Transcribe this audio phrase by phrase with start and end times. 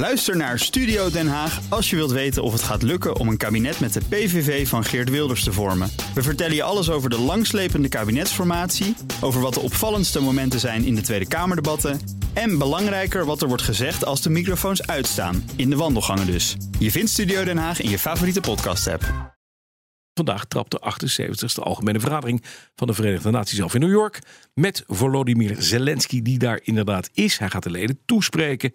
[0.00, 3.36] Luister naar Studio Den Haag als je wilt weten of het gaat lukken om een
[3.36, 5.90] kabinet met de PVV van Geert Wilders te vormen.
[6.14, 10.94] We vertellen je alles over de langslepende kabinetsformatie, over wat de opvallendste momenten zijn in
[10.94, 12.00] de Tweede Kamerdebatten
[12.32, 16.56] en belangrijker wat er wordt gezegd als de microfoons uitstaan, in de wandelgangen dus.
[16.78, 19.34] Je vindt Studio Den Haag in je favoriete podcast-app.
[20.14, 22.44] Vandaag trapt de 78e Algemene Vergadering
[22.74, 24.18] van de Verenigde Naties af in New York.
[24.54, 27.38] Met Volodymyr Zelensky, die daar inderdaad is.
[27.38, 28.72] Hij gaat de leden toespreken.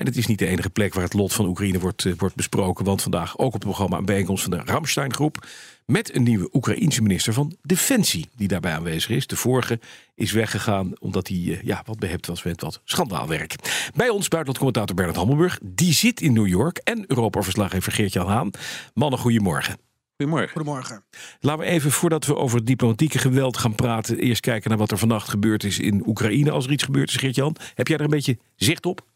[0.00, 2.34] En het is niet de enige plek waar het lot van Oekraïne wordt, eh, wordt
[2.34, 2.84] besproken.
[2.84, 5.46] Want vandaag ook op het programma een bijeenkomst van de Ramstein-groep.
[5.86, 9.26] Met een nieuwe Oekraïense minister van Defensie die daarbij aanwezig is.
[9.26, 9.80] De vorige
[10.14, 13.54] is weggegaan omdat hij uh, ja, wat behept was met wat schandaalwerk.
[13.94, 15.58] Bij ons buitenlandcommentator Bernard Hammelburg.
[15.62, 16.76] Die zit in New York.
[16.76, 18.50] En Europa-verslaggever Geert-Jan Haan.
[18.94, 19.78] Mannen, goedemorgen.
[20.16, 20.52] Goedemorgen.
[20.52, 21.04] Goedemorgen.
[21.40, 24.18] Laten we even, voordat we over het diplomatieke geweld gaan praten...
[24.18, 26.50] eerst kijken naar wat er vannacht gebeurd is in Oekraïne.
[26.50, 27.56] Als er iets gebeurd is, Geert-Jan.
[27.74, 29.08] Heb jij er een beetje zicht op?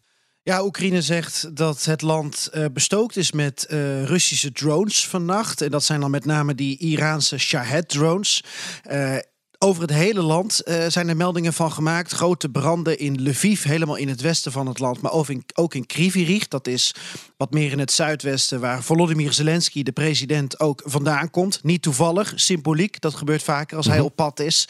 [0.47, 5.61] Ja, Oekraïne zegt dat het land uh, bestookt is met uh, Russische drones vannacht.
[5.61, 8.45] En dat zijn dan met name die Iraanse Shahed-drones.
[8.91, 9.17] Uh,
[9.59, 12.13] over het hele land uh, zijn er meldingen van gemaakt.
[12.13, 15.01] Grote branden in Lviv, helemaal in het westen van het land.
[15.01, 16.95] Maar ook in, ook in Krivirich, dat is
[17.37, 18.61] wat meer in het zuidwesten...
[18.61, 21.63] waar Volodymyr Zelensky, de president, ook vandaan komt.
[21.63, 23.01] Niet toevallig, symboliek.
[23.01, 24.69] Dat gebeurt vaker als hij op pad is.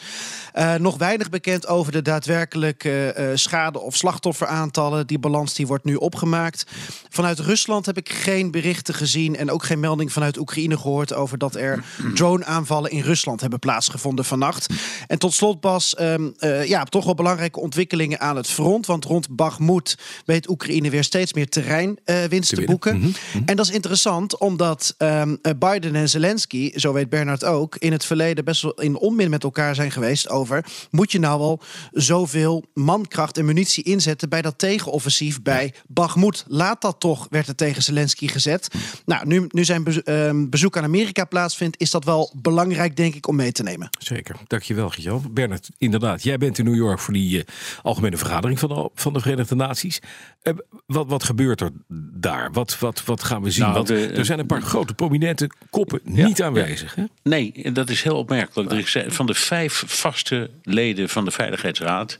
[0.55, 5.07] Uh, nog weinig bekend over de daadwerkelijke uh, schade- of slachtofferaantallen.
[5.07, 6.65] Die balans die wordt nu opgemaakt.
[7.09, 9.35] Vanuit Rusland heb ik geen berichten gezien...
[9.35, 11.13] en ook geen melding vanuit Oekraïne gehoord...
[11.13, 11.83] over dat er
[12.13, 14.73] drone-aanvallen in Rusland hebben plaatsgevonden vannacht.
[15.07, 18.85] En tot slot, Bas, um, uh, ja, toch wel belangrijke ontwikkelingen aan het front.
[18.85, 22.95] Want rond Bakhmut weet Oekraïne weer steeds meer terreinwinst uh, te boeken.
[22.95, 23.43] Mm -hmm.
[23.45, 28.05] En dat is interessant, omdat um, Biden en Zelensky, zo weet Bernard ook, in het
[28.05, 30.65] verleden best wel in onmin met elkaar zijn geweest over.
[30.91, 31.61] Moet je nou wel
[31.91, 36.45] zoveel mankracht en munitie inzetten bij dat tegenoffensief bij Bakhmut?
[36.47, 38.67] Laat dat toch, werd er tegen Zelensky gezet.
[39.05, 43.27] Nou, nu, nu zijn um, bezoek aan Amerika plaatsvindt, is dat wel belangrijk, denk ik,
[43.27, 43.89] om mee te nemen.
[43.99, 44.35] Zeker.
[44.65, 45.29] Dankjewel, Gio.
[45.31, 47.43] Bernard, inderdaad, jij bent in New York voor die uh,
[47.81, 49.99] algemene vergadering van de, van de Verenigde Naties.
[50.43, 50.53] Uh,
[50.85, 51.69] wat, wat gebeurt er
[52.13, 52.51] daar?
[52.51, 53.63] Wat, wat, wat gaan we zien?
[53.63, 56.95] Nou, Want de, er zijn een paar grote prominente koppen ja, niet aanwezig.
[56.95, 57.03] Hè?
[57.23, 58.71] Nee, dat is heel opmerkelijk.
[58.71, 62.19] Er is, van de vijf vaste leden van de Veiligheidsraad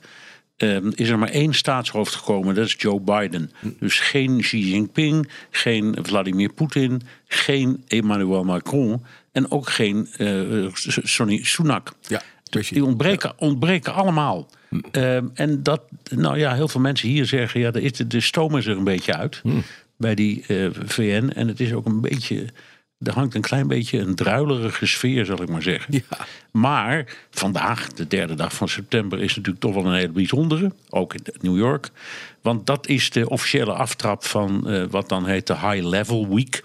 [0.57, 3.51] Um, is er maar één staatshoofd gekomen, dat is Joe Biden.
[3.79, 11.43] Dus geen Xi Jinping, geen Vladimir Poetin, geen Emmanuel Macron en ook geen uh, Sonny
[11.43, 11.93] Sunak.
[12.01, 14.49] Ja, die ontbreken, ontbreken allemaal.
[14.69, 14.79] Hm.
[14.91, 18.65] Um, en dat, nou ja, heel veel mensen hier zeggen, ja, de, de stoom is
[18.65, 19.49] er een beetje uit hm.
[19.97, 21.31] bij die uh, VN.
[21.35, 22.45] En het is ook een beetje
[22.99, 25.93] er hangt een klein beetje een druilerige sfeer, zal ik maar zeggen.
[25.93, 26.25] Ja.
[26.51, 30.71] Maar vandaag, de derde dag van september, is natuurlijk toch wel een hele bijzondere.
[30.89, 31.89] Ook in New York.
[32.41, 36.63] Want dat is de officiële aftrap van uh, wat dan heet de High Level Week.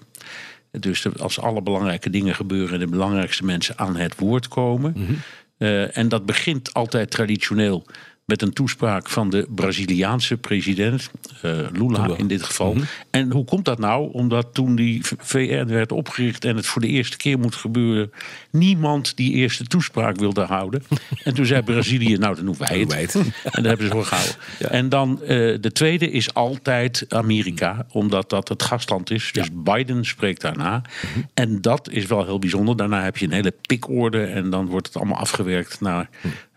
[0.71, 4.93] Dus als alle belangrijke dingen gebeuren en de belangrijkste mensen aan het woord komen.
[4.95, 5.19] Mm -hmm.
[5.61, 7.85] Uh, en dat begint altijd traditioneel
[8.31, 11.11] met een toespraak van de Braziliaanse president,
[11.45, 12.71] uh, Lula, Lula in dit geval.
[12.73, 12.87] Mm -hmm.
[13.09, 14.13] En hoe komt dat nou?
[14.13, 18.11] Omdat toen die VN werd opgericht en het voor de eerste keer moet gebeuren,
[18.49, 20.83] niemand die eerste toespraak wilde houden.
[21.23, 22.91] en toen zei Brazilië, nou dan doen wij het.
[22.91, 23.15] Wij het.
[23.15, 24.35] en dat hebben ze voor gehouden.
[24.59, 24.67] Ja.
[24.67, 25.27] En dan uh,
[25.61, 29.29] de tweede is altijd Amerika, omdat dat het gastland is.
[29.33, 29.73] Dus ja.
[29.73, 30.77] Biden spreekt daarna.
[30.77, 31.29] Mm -hmm.
[31.33, 32.77] En dat is wel heel bijzonder.
[32.77, 36.09] Daarna heb je een hele pikorde en dan wordt het allemaal afgewerkt naar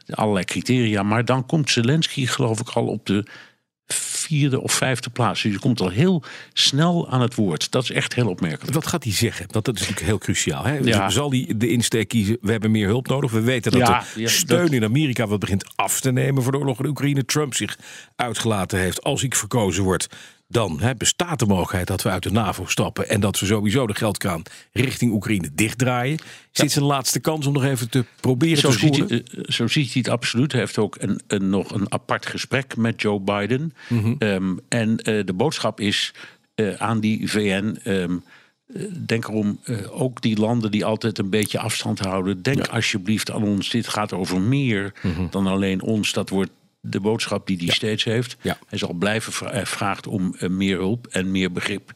[0.07, 1.03] allerlei criteria.
[1.03, 3.27] Maar dan komt Zelensky, geloof ik, al op de
[3.87, 5.43] vierde of vijfde plaats.
[5.43, 6.23] Dus je komt al heel
[6.53, 7.71] snel aan het woord.
[7.71, 8.75] Dat is echt heel opmerkelijk.
[8.75, 9.47] Wat gaat hij zeggen?
[9.51, 10.65] Want dat is natuurlijk heel cruciaal.
[10.65, 10.79] Hè?
[10.79, 11.11] Ja.
[11.11, 12.39] Zal hij de insteek kiezen?
[12.41, 13.31] We hebben meer hulp nodig.
[13.31, 14.73] We weten dat ja, de ja, steun dat...
[14.73, 17.25] in Amerika wat begint af te nemen voor de oorlog in Oekraïne.
[17.25, 17.79] Trump zich
[18.17, 19.03] uitgelaten heeft.
[19.03, 20.09] Als ik verkozen word,
[20.55, 23.87] dan hè, bestaat de mogelijkheid dat we uit de NAVO stappen en dat we sowieso
[23.87, 24.43] de geldkraan
[24.73, 26.19] richting Oekraïne dichtdraaien.
[26.53, 29.67] Is dit zijn laatste kans om nog even te proberen zo te ziet, hij, zo
[29.67, 30.53] ziet hij het absoluut.
[30.53, 33.75] Hij heeft ook een, een, nog een apart gesprek met Joe Biden.
[33.89, 34.17] Mm -hmm.
[34.19, 36.15] um, en uh, de boodschap is
[36.55, 37.79] uh, aan die VN.
[37.85, 38.25] Um,
[39.07, 42.43] Denk erom, uh, ook die landen die altijd een beetje afstand houden.
[42.43, 42.73] Denk ja.
[42.73, 43.71] alsjeblieft aan ons.
[43.71, 45.27] Dit gaat over meer mm -hmm.
[45.31, 46.13] dan alleen ons.
[46.13, 46.51] Dat wordt
[46.87, 47.73] de boodschap die hij ja.
[47.73, 48.37] steeds heeft.
[48.41, 48.59] Ja.
[48.69, 51.93] Hij zal blijven vra vraagt om uh, meer hulp en meer begrip.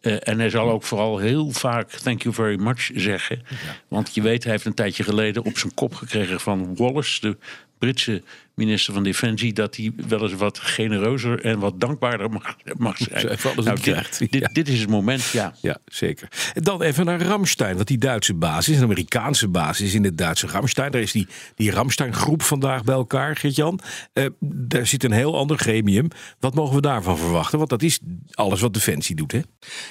[0.00, 3.42] Uh, en hij zal ook vooral heel vaak thank you very much zeggen.
[3.48, 3.76] Ja.
[3.88, 7.36] Want je weet, hij heeft een tijdje geleden op zijn kop gekregen van Wallace, de
[7.78, 8.22] Britse
[8.60, 13.38] minister van Defensie, dat hij wel eens wat genereuzer en wat dankbaarder mag, mag zijn.
[13.56, 14.48] Nou, dit, dit, Ja.
[14.52, 15.54] dit is het moment, ja.
[15.60, 16.28] Ja, zeker.
[16.54, 17.74] En dan even naar Ramstein.
[17.76, 20.90] Want die Duitse basis, een Amerikaanse basis in het Duitse Ramstein.
[20.90, 23.80] Daar is die, die Ramstein-groep vandaag bij elkaar, Geert-Jan.
[24.12, 26.08] Eh, daar zit een heel ander gremium.
[26.40, 27.58] Wat mogen we daarvan verwachten?
[27.58, 27.98] Want dat is
[28.32, 29.40] alles wat Defensie doet, hè?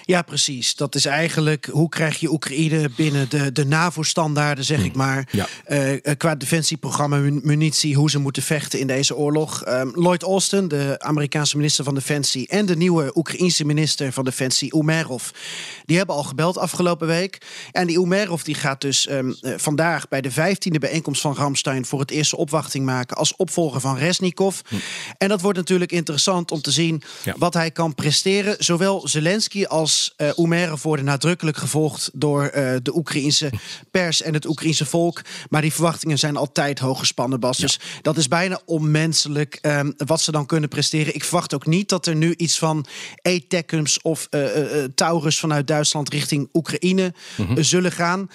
[0.03, 0.75] Ja, precies.
[0.75, 5.27] Dat is eigenlijk hoe krijg je Oekraïne binnen de, de NAVO-standaarden, zeg ik maar.
[5.31, 5.47] Ja.
[5.65, 9.63] Eh, eh, qua defensieprogramma, mun- munitie, hoe ze moeten vechten in deze oorlog.
[9.63, 14.75] Ehm, Lloyd Austin, de Amerikaanse minister van Defensie, en de nieuwe Oekraïense minister van Defensie,
[14.75, 15.29] Umerov,
[15.85, 17.37] die hebben al gebeld afgelopen week.
[17.71, 21.85] En die Umerov die gaat dus ehm, eh, vandaag bij de 15e bijeenkomst van Ramstein
[21.85, 24.59] voor het eerste opwachting maken als opvolger van Resnikov.
[25.17, 27.35] En dat wordt natuurlijk interessant om te zien Ja.
[27.37, 28.55] wat hij kan presteren.
[28.59, 33.51] Zowel Zelensky als eh Umerov worden nadrukkelijk gevolgd door eh, de Oekraïnse
[33.91, 35.21] pers en het Oekraïnse volk.
[35.49, 37.57] Maar die verwachtingen zijn altijd hoog gespannen, Bas.
[37.57, 41.15] Dus dat is bijna onmenselijk ehm, wat ze dan kunnen presteren.
[41.15, 42.85] Ik verwacht ook niet dat er nu iets van
[43.21, 44.41] ATACMS of eh,
[44.95, 48.29] Taurus vanuit Duitsland richting Oekraïne eh, zullen gaan.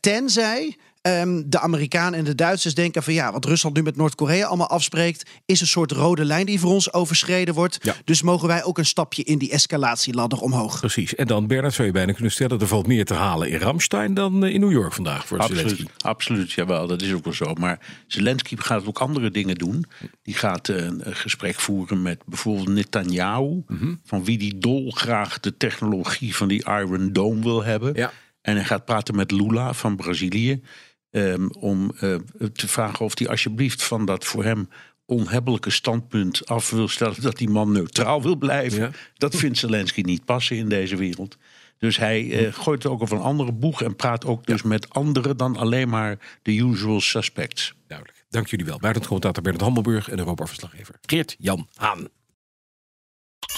[0.00, 0.76] Tenzij
[1.06, 4.68] ehm, de Amerikanen en de Duitsers denken van ja, wat Rusland nu met Noord-Korea allemaal
[4.68, 7.78] afspreekt, is een soort rode lijn die voor ons overschreden wordt.
[7.82, 7.94] Ja.
[8.04, 10.78] Dus mogen wij ook een stapje in die escalatieladder omhoog.
[10.80, 11.14] Precies.
[11.14, 12.60] En dan, Bernard, zou je bijna kunnen stellen...
[12.60, 15.60] er valt meer te halen in Ramstein dan eh, in New York vandaag voor Absoluut,
[15.62, 15.86] Zelensky.
[15.98, 17.54] absoluut, jawel, dat is ook wel zo.
[17.54, 19.84] Maar Zelensky gaat ook andere dingen doen.
[20.22, 23.94] Die gaat eh, een gesprek voeren met bijvoorbeeld Netanyahu, Mhm.
[24.04, 27.94] van wie die dolgraag de technologie van die Iron Dome wil hebben.
[27.94, 28.12] Ja.
[28.42, 30.62] En hij gaat praten met Lula van Brazilië.
[31.10, 32.14] Ehm, om eh,
[32.52, 34.68] te vragen of hij alsjeblieft van dat voor hem
[35.06, 38.80] onhebbelijke standpunt af wil stellen dat die man neutraal wil blijven.
[38.80, 38.90] Ja.
[39.14, 41.36] Dat vindt Zelensky niet passen in deze wereld.
[41.78, 45.36] Dus hij eh, gooit ook over een andere boeg en praat ook dus met anderen
[45.36, 47.74] dan alleen maar de usual suspects.
[47.86, 48.24] Duidelijk.
[48.28, 48.78] Dank jullie wel.
[48.78, 52.08] Buitencommentator Bernard Hammelburg en Europa-verslaggever Geert-Jan Haan.